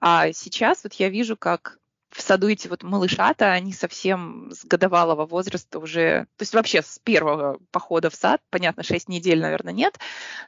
[0.00, 1.78] А сейчас вот я вижу, как
[2.10, 6.98] в саду эти вот малышата, они совсем с годовалого возраста уже, то есть вообще с
[6.98, 9.98] первого похода в сад, понятно, 6 недель, наверное, нет,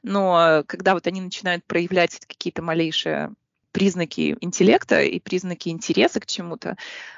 [0.03, 3.33] но когда вот они начинают проявлять какие-то малейшие
[3.75, 6.77] признаки интеллекта и признаки интереса к чему-то,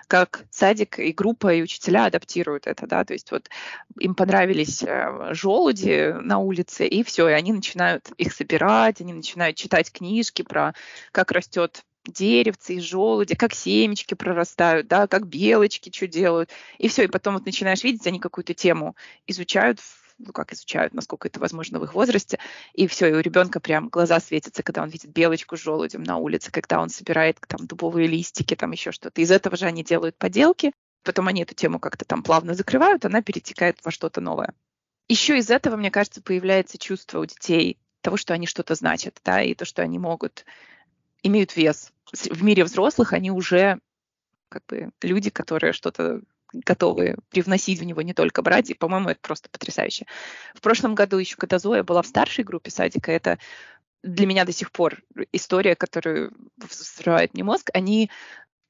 [0.09, 3.51] как садик и группа и учителя адаптируют это, да, то есть вот
[4.01, 9.57] им понравились э, желуди на улице, и все, и они начинают их собирать, они начинают
[9.57, 10.75] читать книжки про
[11.13, 16.51] как растет деревцы и желуди, как семечки прорастают, да, как белочки что делают.
[16.79, 19.81] И все, и потом вот начинаешь видеть, они какую-то тему изучают,
[20.19, 22.39] ну как изучают, насколько это возможно в их возрасте,
[22.73, 26.17] и все, и у ребенка прям глаза светятся, когда он видит белочку с желудем на
[26.17, 29.21] улице, когда он собирает там дубовые листики, там еще что-то.
[29.21, 33.23] Из этого же они делают поделки, потом они эту тему как-то там плавно закрывают, она
[33.23, 34.55] перетекает во что-то новое.
[35.09, 39.43] Еще из этого, мне кажется, появляется чувство у детей того, что они что-то значат, да,
[39.43, 40.45] и то, что они могут,
[41.23, 43.81] имеют вес, в мире взрослых они уже
[44.49, 49.21] как бы люди, которые что-то готовы привносить в него, не только брать, и, по-моему, это
[49.21, 50.07] просто потрясающе.
[50.55, 53.39] В прошлом году еще, когда Зоя была в старшей группе садика, это
[54.03, 57.71] для меня до сих пор история, которую взрывает мне мозг.
[57.75, 58.11] Они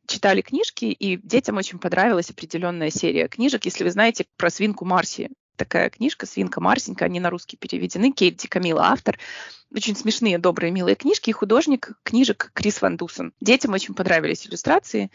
[0.07, 3.65] читали книжки, и детям очень понравилась определенная серия книжек.
[3.65, 8.41] Если вы знаете про свинку Марси, такая книжка «Свинка Марсенька», они на русский переведены, Кейт
[8.49, 9.19] Камила автор.
[9.75, 13.33] Очень смешные, добрые, милые книжки, и художник книжек Крис Ван Дусон.
[13.41, 15.11] Детям очень понравились иллюстрации.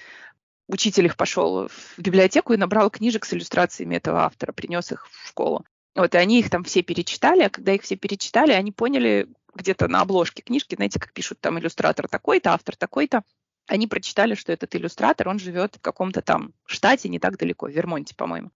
[0.67, 5.27] Учитель их пошел в библиотеку и набрал книжек с иллюстрациями этого автора, принес их в
[5.27, 5.65] школу.
[5.95, 9.87] Вот, и они их там все перечитали, а когда их все перечитали, они поняли где-то
[9.87, 13.23] на обложке книжки, знаете, как пишут там иллюстратор такой-то, автор такой-то,
[13.67, 17.71] они прочитали, что этот иллюстратор, он живет в каком-то там штате не так далеко, в
[17.71, 18.51] Вермонте, по-моему.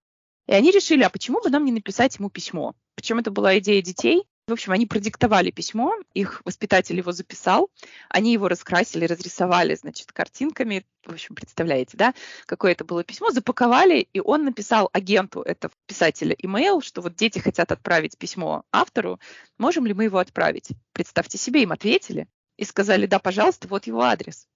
[0.47, 2.75] И они решили, а почему бы нам не написать ему письмо?
[2.95, 4.25] Причем это была идея детей.
[4.47, 7.71] В общем, они продиктовали письмо, их воспитатель его записал,
[8.09, 10.85] они его раскрасили, разрисовали, значит, картинками.
[11.03, 12.13] В общем, представляете, да,
[12.45, 17.39] какое это было письмо, запаковали, и он написал агенту этого писателя имейл, что вот дети
[17.39, 19.19] хотят отправить письмо автору,
[19.57, 20.69] можем ли мы его отправить?
[20.93, 24.47] Представьте себе, им ответили и сказали, да, пожалуйста, вот его адрес.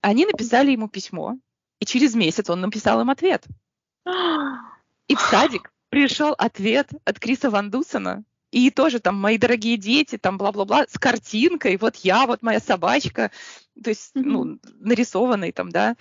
[0.00, 1.36] Они написали ему письмо,
[1.80, 3.44] и через месяц он написал им ответ.
[5.08, 8.24] И в садик пришел ответ от Криса Ван Дусона.
[8.50, 13.30] И тоже там мои дорогие дети, там бла-бла-бла, с картинкой, вот я, вот моя собачка,
[13.82, 15.96] то есть, ну, нарисованный там, да.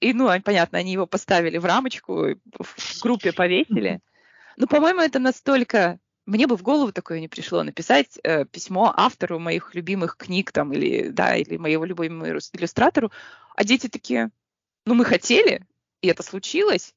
[0.00, 4.00] И, ну, понятно, они его поставили в рамочку, в группе повесили.
[4.56, 5.98] Ну, по-моему, это настолько...
[6.26, 10.74] Мне бы в голову такое не пришло написать э, письмо автору моих любимых книг там
[10.74, 13.10] или, да, или моего любимого иллюстратору,
[13.56, 14.30] а дети такие,
[14.84, 15.66] ну, мы хотели,
[16.02, 16.94] и это случилось,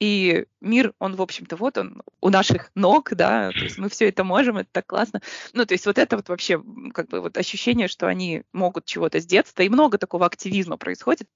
[0.00, 4.08] и мир, он, в общем-то, вот он у наших ног, да, то есть мы все
[4.08, 5.20] это можем, это так классно.
[5.52, 6.62] Ну, то есть вот это вот вообще
[6.94, 11.28] как бы вот ощущение, что они могут чего-то с детства, и много такого активизма происходит.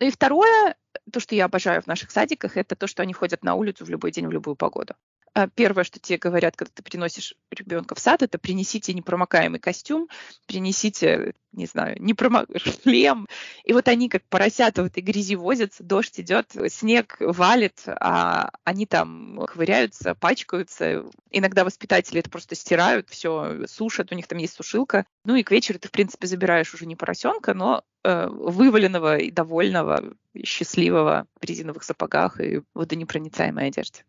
[0.00, 0.76] Ну и второе,
[1.12, 3.90] то, что я обожаю в наших садиках, это то, что они ходят на улицу в
[3.90, 4.94] любой день, в любую погоду.
[5.38, 10.08] А, первое, что тебе говорят, когда ты приносишь ребенка в сад, это принесите непромокаемый костюм,
[10.46, 12.44] принесите, не знаю, непромо...
[12.82, 13.28] шлем.
[13.62, 18.84] И вот они как поросята в этой грязи возятся, дождь идет, снег валит, а они
[18.84, 21.04] там ковыряются, пачкаются.
[21.30, 25.06] Иногда воспитатели это просто стирают, все сушат, у них там есть сушилка.
[25.24, 29.30] Ну и к вечеру ты, в принципе, забираешь уже не поросенка, но э, вываленного и
[29.30, 30.02] довольного,
[30.44, 34.02] счастливого в резиновых сапогах и водонепроницаемой одежде.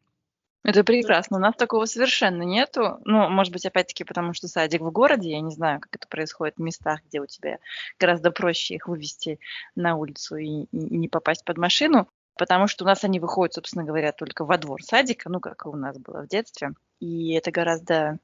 [0.63, 1.37] Это прекрасно.
[1.37, 2.99] У нас такого совершенно нету.
[3.05, 5.31] Ну, может быть, опять-таки, потому что садик в городе.
[5.31, 7.59] Я не знаю, как это происходит в местах, где у тебя
[7.97, 9.39] гораздо проще их вывести
[9.75, 12.09] на улицу и, и, и не попасть под машину.
[12.37, 15.75] Потому что у нас они выходят, собственно говоря, только во двор садика, ну, как у
[15.75, 16.71] нас было в детстве.
[16.99, 18.17] И это гораздо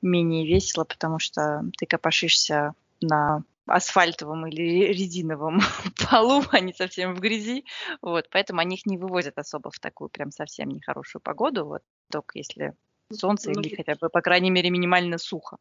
[0.00, 5.60] менее весело, потому что ты копошишься на асфальтовом или резиновом
[6.10, 7.64] полу, они совсем в грязи,
[8.02, 12.38] вот, поэтому они их не вывозят особо в такую прям совсем нехорошую погоду, вот, только
[12.38, 12.74] если
[13.12, 15.58] солнце ну, или хотя бы, по крайней мере, минимально сухо.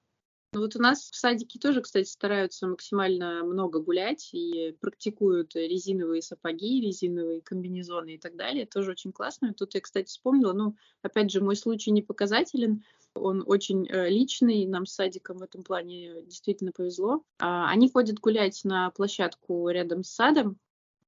[0.52, 6.24] Ну вот у нас в садике тоже, кстати, стараются максимально много гулять и практикуют резиновые
[6.24, 8.66] сапоги, резиновые комбинезоны и так далее.
[8.66, 9.54] Тоже очень классно.
[9.54, 12.84] Тут я, кстати, вспомнила, ну, опять же, мой случай не показателен.
[13.14, 17.24] Он очень э, личный, нам с садиком в этом плане действительно повезло.
[17.38, 20.58] А, они ходят гулять на площадку рядом с садом,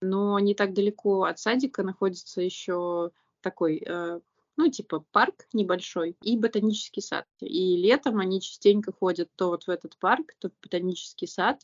[0.02, 3.12] но не так далеко от садика находится еще
[3.42, 4.20] такой э,
[4.58, 7.26] ну, типа парк небольшой и ботанический сад.
[7.40, 11.62] И летом они частенько ходят то вот в этот парк, то в ботанический сад.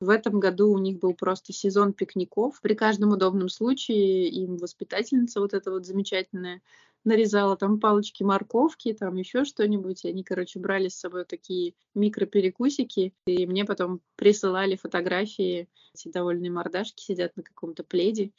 [0.00, 2.60] В этом году у них был просто сезон пикников.
[2.60, 6.62] При каждом удобном случае им воспитательница вот эта вот замечательная
[7.04, 10.04] нарезала там палочки морковки, там еще что-нибудь.
[10.04, 13.14] Они, короче, брали с собой такие микроперекусики.
[13.26, 15.68] И мне потом присылали фотографии.
[15.94, 18.32] Эти довольные мордашки сидят на каком-то пледе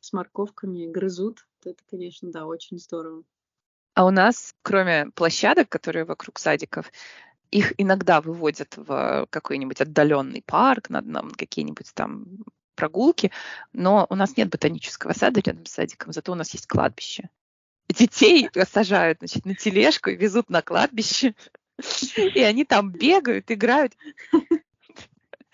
[0.00, 1.46] с морковками, грызут.
[1.64, 3.24] Это, конечно, да, очень здорово.
[3.96, 6.92] А у нас, кроме площадок, которые вокруг садиков,
[7.50, 12.26] их иногда выводят в какой-нибудь отдаленный парк, на, на какие-нибудь там
[12.74, 13.32] прогулки,
[13.72, 17.30] но у нас нет ботанического сада рядом с садиком, зато у нас есть кладбище.
[17.88, 21.34] Детей сажают значит, на тележку и везут на кладбище,
[22.34, 23.94] и они там бегают, играют.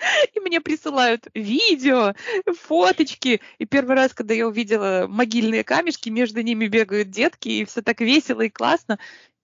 [0.34, 2.14] И мне присылают видео,
[2.46, 3.40] фоточки.
[3.59, 8.00] И первый раз, когда я увидела могильные камешки, между ними бегают детки, и все так
[8.00, 8.98] весело и классно,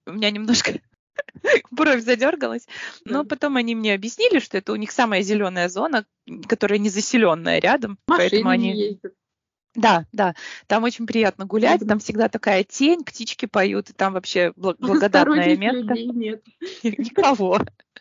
[0.06, 0.80] у меня немножко
[1.70, 2.66] бровь задергалась.
[3.04, 6.06] Но потом они мне объяснили, что это у них самая зеленая зона,
[6.46, 7.98] которая не заселенная рядом.
[8.06, 8.76] Машины поэтому они...
[8.76, 9.12] ездят.
[9.74, 10.34] Да, да,
[10.66, 15.94] там очень приятно гулять, там всегда такая тень, птички поют, и там вообще благодатное место.
[15.94, 16.42] нет.
[16.82, 17.60] Никого.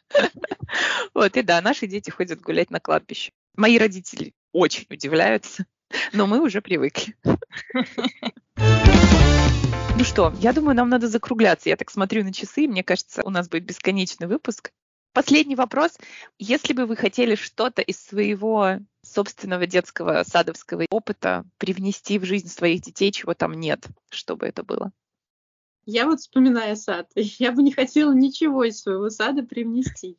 [1.13, 3.31] Вот, и да, наши дети ходят гулять на кладбище.
[3.55, 5.65] Мои родители очень удивляются,
[6.13, 7.15] но мы уже привыкли.
[9.97, 11.69] Ну что, я думаю, нам надо закругляться.
[11.69, 14.71] Я так смотрю на часы, мне кажется, у нас будет бесконечный выпуск.
[15.13, 15.97] Последний вопрос.
[16.37, 22.81] Если бы вы хотели что-то из своего собственного детского садовского опыта привнести в жизнь своих
[22.81, 24.91] детей, чего там нет, чтобы это было?
[25.89, 30.17] Я вот вспоминая сад, я бы не хотела ничего из своего сада привнести.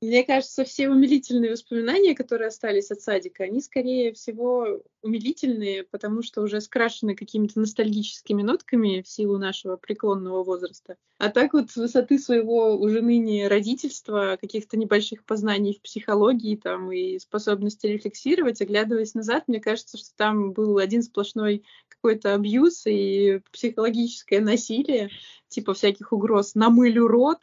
[0.00, 6.42] Мне кажется, все умилительные воспоминания, которые остались от садика, они, скорее всего, умилительные, потому что
[6.42, 10.98] уже скрашены какими-то ностальгическими нотками в силу нашего преклонного возраста.
[11.18, 16.92] А так вот с высоты своего уже ныне родительства, каких-то небольших познаний в психологии там
[16.92, 21.64] и способности рефлексировать, оглядываясь назад, мне кажется, что там был один сплошной
[22.04, 25.08] какой-то абьюз и психологическое насилие,
[25.48, 27.38] типа всяких угроз «намылю рот»,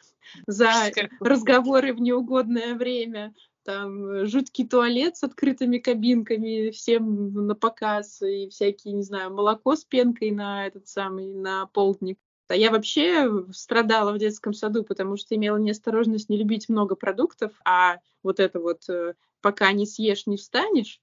[0.46, 0.70] за
[1.18, 3.34] разговоры в неугодное время,
[3.64, 9.74] там э, жуткий туалет с открытыми кабинками, всем на показ, и всякие, не знаю, молоко
[9.74, 12.18] с пенкой на этот самый, на полдник.
[12.46, 17.50] А я вообще страдала в детском саду, потому что имела неосторожность не любить много продуктов,
[17.64, 21.00] а вот это вот э, пока не съешь, не встанешь.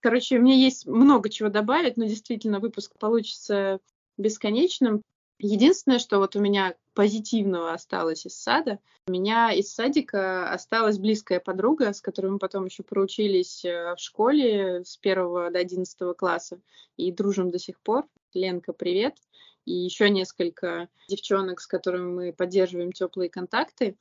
[0.00, 3.80] Короче, у меня есть много чего добавить, но действительно выпуск получится
[4.16, 5.02] бесконечным.
[5.38, 8.78] Единственное, что вот у меня позитивного осталось из сада,
[9.08, 14.00] у меня из садика осталась близкая подруга, с которой мы потом еще проучились э, в
[14.00, 16.60] школе с первого до одиннадцатого класса
[16.96, 18.08] и дружим до сих пор.
[18.32, 19.16] Ленка, привет!
[19.64, 23.96] И еще несколько девчонок, с которыми мы поддерживаем теплые контакты.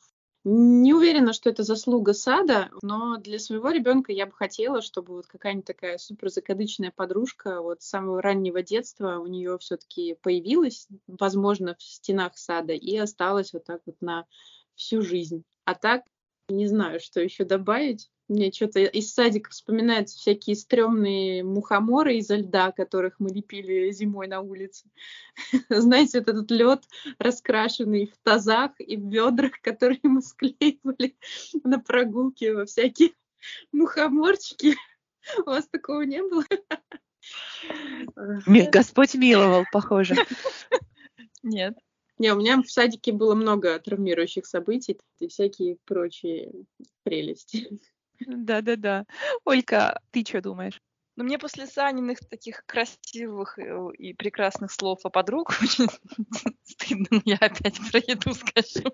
[0.47, 5.25] Не уверена, что это заслуга сада, но для своего ребенка я бы хотела, чтобы вот
[5.25, 11.75] какая-нибудь такая супер закадычная подружка вот с самого раннего детства у нее все-таки появилась, возможно,
[11.79, 14.27] в стенах сада и осталась вот так вот на
[14.75, 15.43] всю жизнь.
[15.63, 16.03] А так
[16.49, 18.09] Не знаю, что еще добавить.
[18.27, 24.41] Мне что-то из садика вспоминаются всякие стрёмные мухоморы изо льда, которых мы лепили зимой на
[24.41, 24.89] улице.
[25.69, 26.83] Знаете, вот этот лед
[27.19, 31.15] раскрашенный в тазах и в ведрах, которые мы склеивали
[31.63, 33.11] на прогулке во всякие
[33.71, 34.75] мухоморчики.
[35.39, 36.43] У вас такого не было?
[38.71, 40.15] Господь миловал, похоже.
[41.43, 41.75] Нет.
[42.17, 46.51] Не, у меня в садике было много травмирующих событий и всякие прочие
[47.03, 47.79] прелести.
[48.19, 49.05] Да-да-да.
[49.43, 50.81] Олька, ты что думаешь?
[51.17, 55.87] Ну, мне после Саниных таких красивых э, и прекрасных слов о подруг очень
[56.63, 58.93] стыдно, но я опять про еду скажу.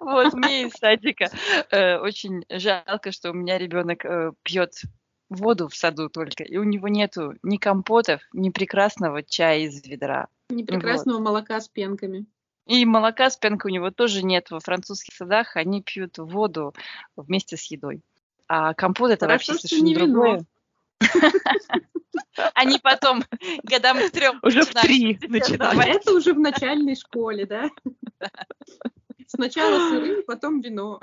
[0.00, 1.30] Вот, мне из садика
[1.70, 4.82] э, очень жалко, что у меня ребенок э, пьет
[5.28, 10.26] воду в саду только, и у него нету ни компотов, ни прекрасного чая из ведра.
[10.48, 11.24] Ни прекрасного вот.
[11.24, 12.26] молока с пенками.
[12.70, 16.72] И молока с пенкой у него тоже нет во французских садах, они пьют воду
[17.16, 18.00] вместе с едой.
[18.46, 20.44] А компот это Хорошо, вообще совершенно другое.
[22.54, 23.24] Они потом
[23.64, 25.84] годам к трем уже в три начинают.
[25.84, 27.70] Это уже в начальной школе, да?
[29.26, 31.00] Сначала сыры, потом вино.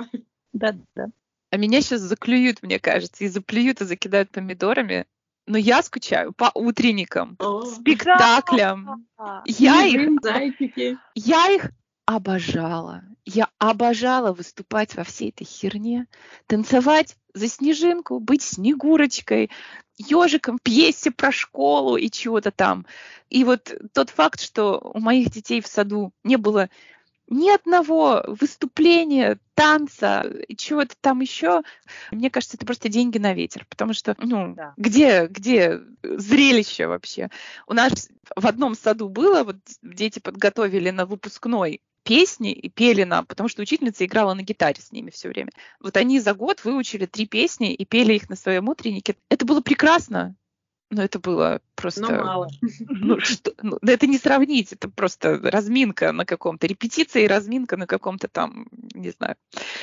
[0.54, 1.08] Да, да.
[1.50, 5.06] А меня сейчас заклюют, мне кажется, и заплюют, и закидают помидорами.
[5.48, 9.08] Но я скучаю по утренникам, О, спектаклям.
[9.18, 9.44] Да.
[9.46, 10.20] Я их,
[11.16, 11.72] я их
[12.06, 13.04] обожала.
[13.26, 16.08] Я обожала выступать во всей этой херне,
[16.48, 19.50] танцевать за снежинку, быть снегурочкой,
[19.98, 22.86] ежиком пьесе про школу и чего-то там.
[23.30, 26.70] И вот тот факт, что у моих детей в саду не было
[27.28, 30.26] ни одного выступления, танца,
[30.56, 31.62] чего-то там еще.
[32.12, 34.74] Мне кажется, это просто деньги на ветер, потому что, ну, да.
[34.78, 37.30] где, где зрелище вообще?
[37.68, 43.26] У нас в одном саду было, вот дети подготовили на выпускной песни и пели нам,
[43.26, 45.52] потому что учительница играла на гитаре с ними все время.
[45.82, 49.18] Вот они за год выучили три песни и пели их на своем утреннике.
[49.30, 50.36] Это было прекрасно.
[50.90, 52.02] Но это было просто...
[52.02, 52.50] Но мало.
[52.80, 57.88] Ну, что, ну, это не сравнить, это просто разминка на каком-то, репетиция и разминка на
[57.88, 59.36] каком-то там, не знаю,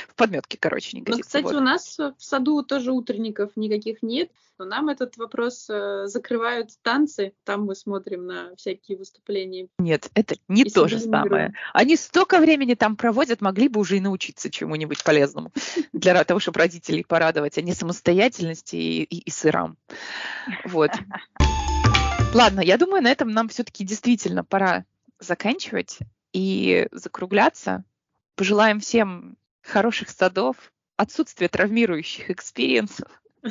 [0.07, 1.17] в подметке, короче, не годится.
[1.17, 1.55] Ну, кстати, вот.
[1.55, 7.33] у нас в саду тоже утренников никаких нет, но нам этот вопрос э, закрывают танцы,
[7.43, 9.67] там мы смотрим на всякие выступления.
[9.79, 11.53] Нет, это не и то же самое.
[11.73, 15.51] Они столько времени там проводят, могли бы уже и научиться чему-нибудь полезному
[15.93, 19.77] для того, чтобы родителей порадовать, а не самостоятельности и, и, и сырам.
[20.63, 20.91] Вот.
[22.35, 24.83] Ладно, я думаю, на этом нам все-таки действительно пора
[25.19, 25.99] заканчивать
[26.33, 27.85] и закругляться.
[28.35, 30.57] Пожелаем всем хороших садов,
[30.97, 33.07] отсутствия травмирующих experience ов.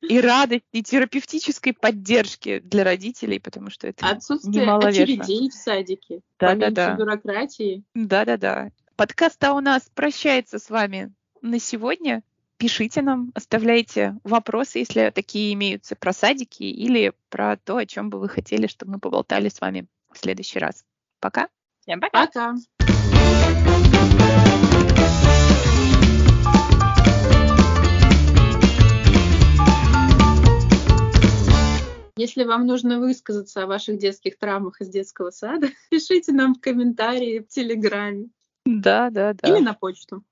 [0.00, 6.54] И радости, и терапевтической поддержки для родителей, потому что это Отсутствие очередей в садике, да,
[6.54, 6.94] да, да.
[6.94, 7.82] бюрократии.
[7.94, 8.70] Да-да-да.
[8.94, 11.12] Подкаст а у нас прощается с вами
[11.42, 12.22] на сегодня.
[12.58, 18.18] Пишите нам, оставляйте вопросы, если такие имеются про садики или про то, о чем бы
[18.18, 20.84] вы хотели, чтобы мы поболтали с вами в следующий раз.
[21.20, 21.48] Пока.
[21.82, 22.26] Всем пока.
[22.26, 22.54] Пока.
[32.16, 37.38] Если вам нужно высказаться о ваших детских травмах из детского сада, пишите нам в комментарии
[37.38, 38.30] в Телеграме.
[38.64, 39.48] Да, да, да.
[39.48, 40.24] Или на почту.